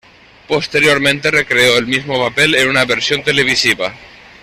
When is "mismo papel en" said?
1.85-2.67